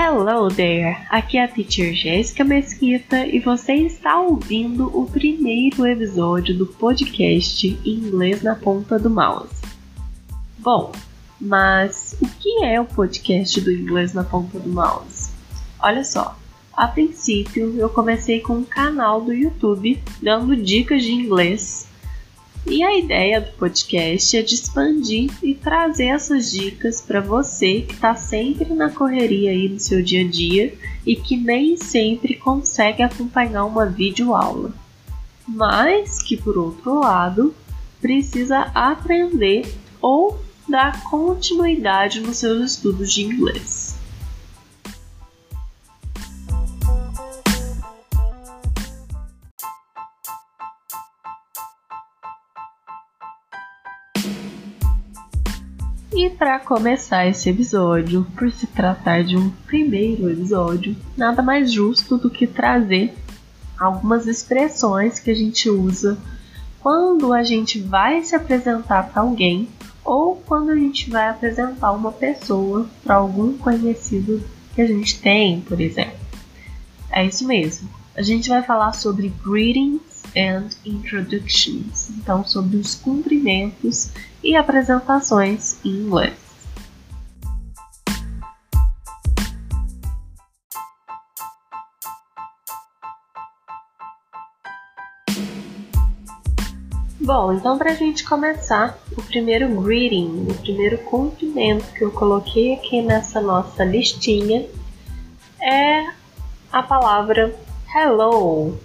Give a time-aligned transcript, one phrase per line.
[0.00, 0.96] Hello there!
[1.10, 7.66] Aqui é a Teacher Jéssica Mesquita e você está ouvindo o primeiro episódio do podcast
[7.84, 9.60] Inglês na Ponta do Mouse.
[10.56, 10.92] Bom,
[11.40, 15.32] mas o que é o podcast do Inglês na Ponta do Mouse?
[15.80, 16.38] Olha só,
[16.72, 21.87] a princípio eu comecei com um canal do YouTube dando dicas de inglês
[22.66, 27.94] e a ideia do podcast é de expandir e trazer essas dicas para você que
[27.94, 30.74] está sempre na correria aí no seu dia a dia
[31.06, 34.72] e que nem sempre consegue acompanhar uma videoaula,
[35.46, 37.54] mas que por outro lado
[38.00, 39.66] precisa aprender
[40.00, 43.97] ou dar continuidade nos seus estudos de inglês.
[56.18, 62.18] E para começar esse episódio, por se tratar de um primeiro episódio, nada mais justo
[62.18, 63.14] do que trazer
[63.78, 66.18] algumas expressões que a gente usa
[66.80, 69.68] quando a gente vai se apresentar para alguém
[70.04, 74.42] ou quando a gente vai apresentar uma pessoa para algum conhecido
[74.74, 76.18] que a gente tem, por exemplo.
[77.12, 77.88] É isso mesmo.
[78.16, 84.10] A gente vai falar sobre greetings and introductions, então sobre os cumprimentos
[84.42, 86.48] e apresentações em inglês.
[97.20, 102.72] Bom, então para a gente começar, o primeiro greeting, o primeiro cumprimento que eu coloquei
[102.72, 104.66] aqui nessa nossa listinha
[105.60, 106.06] é
[106.72, 107.54] a palavra
[107.94, 108.78] hello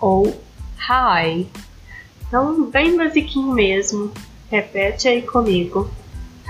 [0.00, 0.40] ou
[0.80, 1.46] hi.
[2.26, 4.12] Então, bem basiquinho mesmo.
[4.50, 5.90] Repete aí comigo.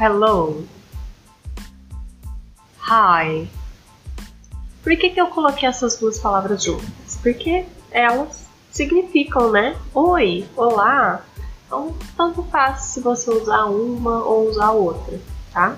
[0.01, 0.67] Hello.
[2.89, 3.49] Hi.
[4.83, 7.19] Por que, que eu coloquei essas duas palavras juntas?
[7.23, 9.77] Porque elas significam, né?
[9.93, 11.25] Oi, olá.
[11.67, 15.21] Então, tanto faz se você usar uma ou usar outra,
[15.53, 15.77] tá?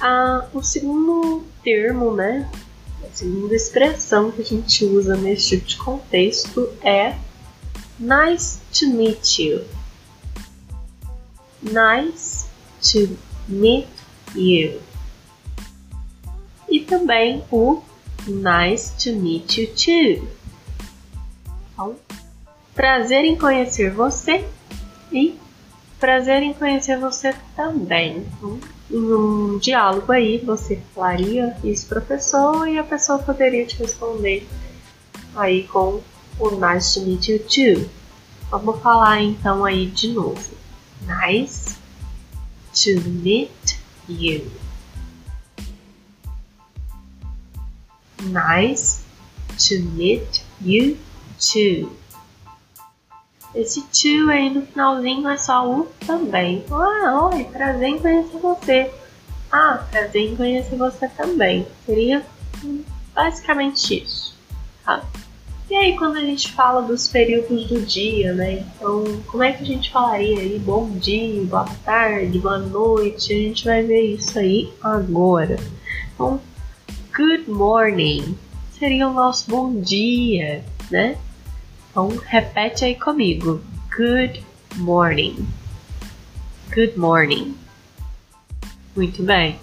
[0.00, 2.48] Ah, o segundo termo, né?
[3.10, 7.16] A segunda expressão que a gente usa nesse tipo de contexto é
[7.98, 9.64] nice to meet you.
[11.60, 12.46] Nice
[12.80, 13.88] to meet
[14.34, 14.80] you.
[16.68, 17.82] E também o
[18.28, 20.28] nice to meet you too.
[21.72, 21.96] Então,
[22.76, 24.46] prazer em conhecer você
[25.10, 25.36] e
[26.00, 28.26] prazer em conhecer você também.
[28.90, 33.76] Em um diálogo aí, você falaria isso para a pessoa e a pessoa poderia te
[33.76, 34.48] responder
[35.36, 36.00] aí com
[36.38, 37.88] o nice to meet you too.
[38.50, 40.50] Vamos falar então aí de novo.
[41.02, 41.76] Nice
[42.72, 43.78] to meet
[44.08, 44.50] you.
[48.22, 49.02] Nice
[49.68, 50.98] to meet you
[51.38, 51.99] too.
[53.54, 56.64] Esse to aí no finalzinho é só o também.
[56.70, 58.90] Ah, oi, prazer em conhecer você.
[59.50, 61.66] Ah, prazer em conhecer você também.
[61.84, 62.24] Seria
[63.14, 64.36] basicamente isso.
[64.84, 65.04] Tá?
[65.68, 68.64] E aí, quando a gente fala dos períodos do dia, né?
[68.76, 70.58] Então, como é que a gente falaria aí?
[70.58, 73.32] Bom dia, boa tarde, boa noite.
[73.32, 75.56] A gente vai ver isso aí agora.
[76.14, 76.40] Então,
[77.16, 78.36] good morning
[78.80, 81.18] seria o nosso bom dia, né?
[81.90, 83.60] Então repete aí comigo.
[83.96, 84.44] Good
[84.76, 85.44] morning.
[86.72, 87.56] Good morning.
[88.94, 89.58] Muito bem.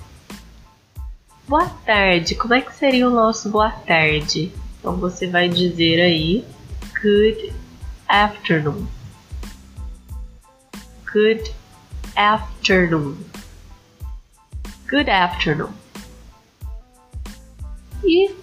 [1.47, 2.35] Boa tarde.
[2.35, 4.51] Como é que seria o nosso boa tarde?
[4.79, 6.45] Então você vai dizer aí
[7.01, 7.53] good
[8.09, 8.87] afternoon.
[11.13, 11.49] Good
[12.17, 13.17] afternoon.
[14.89, 15.71] Good afternoon.
[18.03, 18.35] E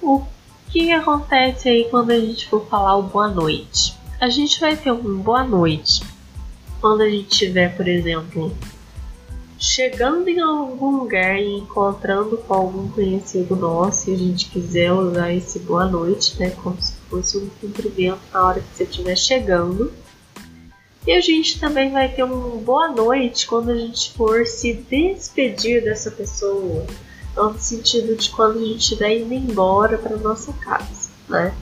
[0.00, 0.26] o
[0.70, 3.94] que acontece aí quando a gente for falar o boa noite?
[4.20, 6.02] A gente vai ter um boa noite
[6.80, 8.56] quando a gente estiver, por exemplo,
[9.58, 15.32] chegando em algum lugar e encontrando com algum conhecido nosso e a gente quiser usar
[15.32, 19.92] esse boa noite, né, como se fosse um cumprimento na hora que você estiver chegando.
[21.04, 25.82] E a gente também vai ter um boa noite quando a gente for se despedir
[25.82, 26.86] dessa pessoa
[27.36, 31.54] no sentido de quando a gente estiver indo embora para nossa casa, né?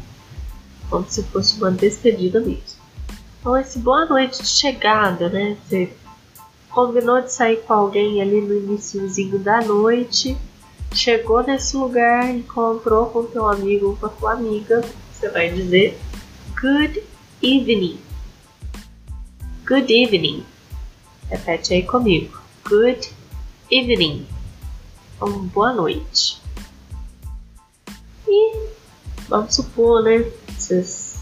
[0.88, 2.78] Como se fosse uma despedida mesmo.
[3.40, 5.56] Então, esse boa noite de chegada, né?
[5.68, 5.92] Você
[6.70, 10.36] combinou de sair com alguém ali no iníciozinho da noite,
[10.92, 14.82] chegou nesse lugar, encontrou com teu amigo ou com a tua amiga,
[15.12, 15.98] você vai dizer
[16.60, 17.02] Good
[17.42, 17.98] evening.
[19.66, 20.44] Good evening.
[21.30, 22.38] Repete aí comigo.
[22.64, 23.10] Good
[23.70, 24.37] evening
[25.24, 26.40] uma boa noite.
[28.26, 28.68] E
[29.28, 30.30] vamos supor, né?
[30.48, 31.18] Vocês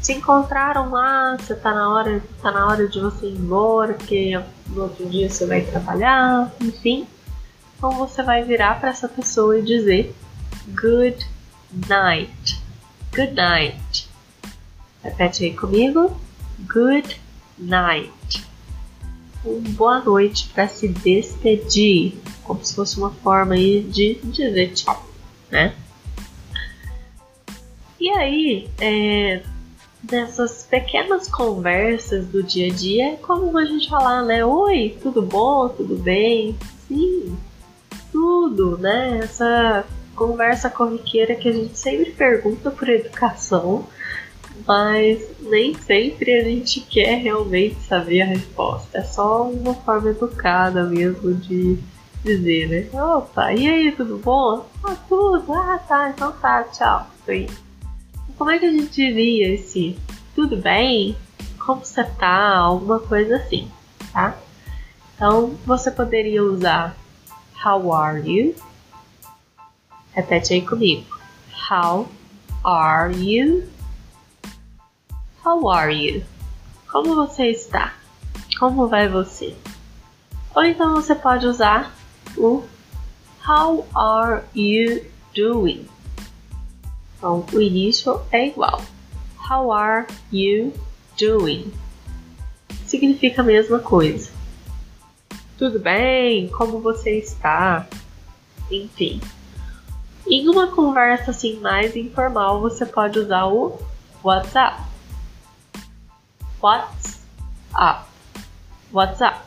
[0.00, 4.40] se encontraram lá, você tá na hora, tá na hora de você ir embora, porque
[4.68, 7.06] no outro dia você vai trabalhar, enfim.
[7.76, 10.14] Então você vai virar para essa pessoa e dizer
[10.68, 11.26] good
[11.88, 12.62] night.
[13.14, 14.08] Good night.
[15.02, 16.16] Repete aí comigo.
[16.60, 17.20] Good
[17.58, 18.47] night.
[19.44, 25.06] Um boa noite para se despedir, como se fosse uma forma aí de dizer tchau,
[25.50, 25.74] né?
[28.00, 29.42] E aí, é,
[30.02, 34.44] dessas pequenas conversas do dia a dia, é comum a gente falar, né?
[34.44, 35.68] Oi, tudo bom?
[35.68, 36.56] Tudo bem?
[36.86, 37.36] Sim,
[38.10, 39.20] tudo, né?
[39.22, 39.84] Essa
[40.14, 43.86] conversa corriqueira que a gente sempre pergunta por educação,
[44.66, 48.98] mas nem sempre a gente quer realmente saber a resposta.
[48.98, 51.78] É só uma forma educada mesmo de
[52.24, 53.00] dizer, né?
[53.00, 54.66] Opa, e aí, tudo bom?
[54.84, 57.06] Ah, tudo, ah tá, então tá, tchau.
[57.24, 57.46] Foi.
[58.36, 59.98] Como é que a gente diria esse
[60.34, 61.16] tudo bem?
[61.58, 62.56] Como você tá?
[62.56, 63.68] Alguma coisa assim,
[64.12, 64.36] tá?
[65.14, 66.96] Então você poderia usar
[67.64, 68.54] How are you?
[70.12, 71.04] Repete aí comigo.
[71.70, 72.08] How
[72.64, 73.68] are you?
[75.48, 76.24] How are you?
[76.92, 77.94] Como você está?
[78.58, 79.56] Como vai você?
[80.54, 81.90] Ou então você pode usar
[82.36, 82.62] o
[83.48, 85.88] How are you doing?
[87.16, 88.82] Então, o início é igual.
[89.48, 90.74] How are you
[91.18, 91.72] doing?
[92.84, 94.30] Significa a mesma coisa.
[95.56, 96.50] Tudo bem?
[96.50, 97.88] Como você está?
[98.70, 99.18] Enfim.
[100.26, 103.80] Em uma conversa assim mais informal, você pode usar o
[104.22, 104.97] WhatsApp.
[106.60, 108.08] WhatsApp.
[108.92, 109.40] WhatsApp.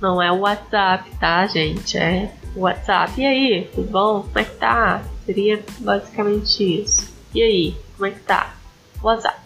[0.00, 1.98] Não é o WhatsApp, tá, gente?
[1.98, 3.20] É WhatsApp.
[3.20, 4.22] E aí, tudo bom?
[4.22, 5.02] Como é que tá?
[5.26, 7.12] Seria basicamente isso.
[7.34, 8.54] E aí, como é que tá?
[9.02, 9.38] WhatsApp.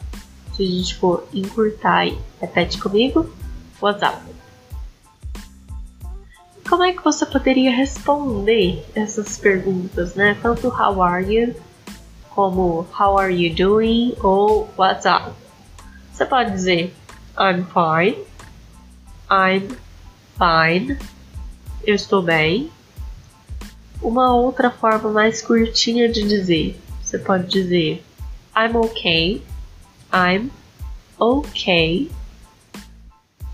[0.54, 3.30] Se a gente for encurtar aí, repete comigo.
[3.80, 4.22] WhatsApp.
[6.68, 10.38] Como é que você poderia responder essas perguntas, né?
[10.40, 11.54] Tanto how are you,
[12.30, 15.32] como how are you doing ou what's up.
[16.12, 16.94] Você pode dizer
[17.38, 18.24] I'm fine,
[19.30, 19.76] I'm
[20.36, 20.98] fine,
[21.84, 22.70] eu estou bem,
[24.02, 26.78] uma outra forma mais curtinha de dizer.
[27.02, 28.04] Você pode dizer
[28.54, 29.42] I'm okay,
[30.12, 30.50] I'm
[31.18, 32.10] okay,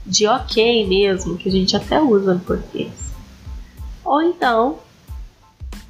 [0.05, 3.13] de ok mesmo, que a gente até usa no português.
[4.05, 4.81] Ou então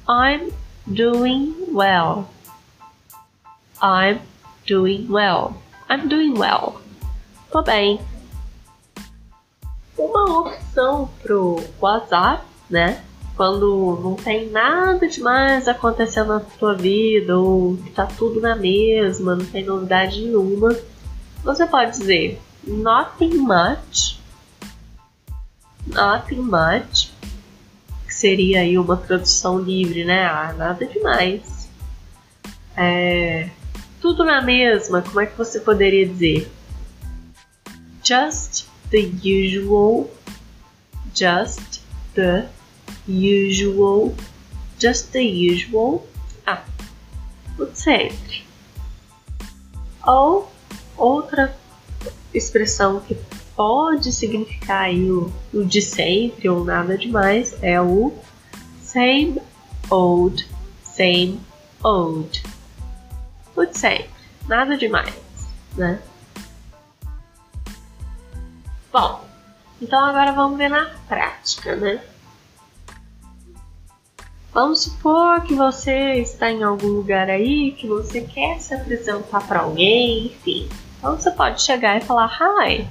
[0.07, 0.51] I'm
[0.85, 2.27] doing well.
[3.81, 4.19] I'm
[4.67, 5.55] doing well.
[5.89, 6.81] I'm doing well.
[7.51, 7.99] Tô bem.
[9.97, 13.03] Uma opção pro WhatsApp, né?
[13.39, 19.45] quando não tem nada demais acontecendo na tua vida ou tá tudo na mesma, não
[19.45, 20.77] tem novidade nenhuma,
[21.41, 22.37] você pode dizer
[22.67, 24.19] nothing much,
[25.87, 27.13] nothing much,
[28.05, 30.25] que seria aí uma tradução livre, né?
[30.25, 31.69] Ah, nada demais.
[32.75, 33.49] É,
[34.01, 36.49] tudo na mesma, como é que você poderia dizer?
[38.03, 40.09] Just the usual,
[41.13, 41.81] just
[42.15, 42.47] the
[43.07, 44.15] usual,
[44.79, 46.07] just the usual.
[46.45, 46.63] Ah,
[47.57, 48.43] o sempre.
[50.05, 50.51] Ou
[50.97, 51.55] outra
[52.33, 53.15] expressão que
[53.55, 58.13] pode significar o, o de sempre ou nada demais é o
[58.81, 59.41] same
[59.89, 60.47] old,
[60.83, 61.39] same
[61.83, 62.41] old.
[63.59, 64.09] O de sempre,
[64.47, 65.13] nada demais,
[65.75, 65.99] né?
[68.89, 69.25] Bom,
[69.81, 72.01] então agora vamos ver na prática, né?
[74.53, 79.59] Vamos supor que você está em algum lugar aí que você quer se apresentar para
[79.59, 80.69] alguém, enfim.
[80.97, 82.87] Então você pode chegar e falar: Hi,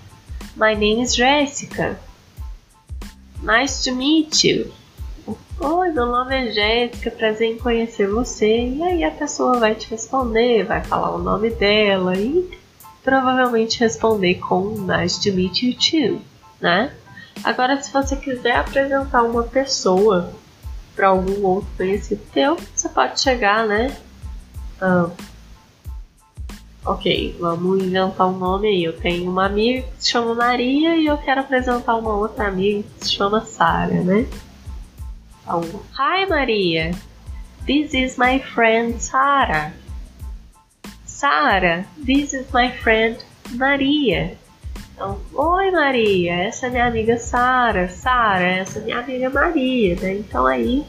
[0.55, 1.99] my name is Jessica.
[3.43, 4.71] Nice to meet you.
[5.61, 8.69] Oi, meu nome é Jéssica, prazer em conhecer você.
[8.69, 12.49] E aí a pessoa vai te responder, vai falar o nome dela e
[13.03, 16.23] provavelmente responder com Nice to meet you too,
[16.61, 16.93] né?
[17.43, 20.33] Agora, se você quiser apresentar uma pessoa
[20.95, 23.97] para algum outro conhecido teu, você pode chegar, né?
[24.81, 25.11] Ah,
[26.87, 28.85] ok, vamos inventar um nome aí.
[28.85, 32.85] Eu tenho uma amiga que se chama Maria e eu quero apresentar uma outra amiga
[33.01, 34.25] que se chama Sara, né?
[35.49, 35.63] Então,
[35.97, 36.91] Hi Maria,
[37.65, 39.73] this is my friend Sara.
[41.07, 43.17] Sara, this is my friend
[43.53, 44.37] Maria.
[44.93, 50.19] Então, oi Maria, essa é minha amiga Sara, Sara, essa é minha amiga Maria, né?
[50.19, 50.85] Então aí,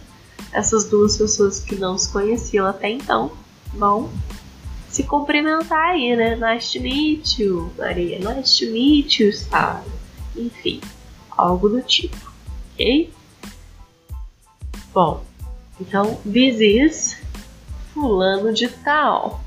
[0.51, 3.31] essas duas pessoas que não se conheciam até então
[3.71, 4.09] Bom,
[4.89, 6.35] se cumprimentar aí, né?
[6.35, 8.19] Nice to meet you, Maria.
[8.19, 9.85] Nice to meet you, Sara.
[10.35, 10.81] Enfim,
[11.37, 12.29] algo do tipo,
[12.73, 13.18] ok?
[14.93, 15.23] Bom,
[15.79, 17.17] então, this is
[17.93, 19.41] fulano de tal,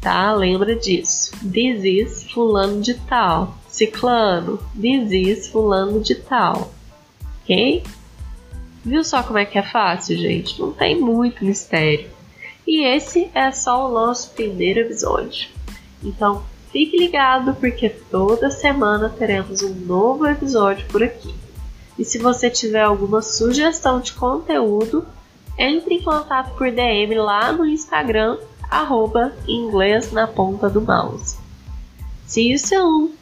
[0.00, 0.32] tá?
[0.32, 1.32] Lembra disso.
[1.52, 3.56] This is fulano de tal.
[3.68, 6.72] Ciclano, this is fulano de tal,
[7.42, 7.82] ok?
[8.82, 10.58] Viu só como é que é fácil, gente?
[10.58, 12.08] Não tem muito mistério.
[12.66, 15.48] E esse é só o nosso primeiro episódio.
[16.02, 21.34] Então, fique ligado porque toda semana teremos um novo episódio por aqui.
[21.98, 25.06] E se você tiver alguma sugestão de conteúdo,
[25.58, 28.38] entre em contato por DM lá no Instagram,
[28.70, 31.38] arroba inglês na ponta do mouse.
[32.26, 33.15] See you soon!